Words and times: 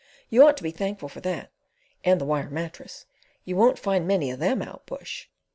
You 0.31 0.47
ought 0.47 0.57
to 0.57 0.63
be 0.63 0.71
thankful 0.71 1.09
for 1.09 1.21
that 1.21 1.51
and 2.03 2.19
the 2.19 2.25
wire 2.25 2.49
mattress. 2.49 3.05
You 3.43 3.55
won't 3.55 3.77
find 3.77 4.07
many 4.07 4.31
of 4.31 4.39
them 4.39 4.63
out 4.63 4.87
bush." 4.87 5.27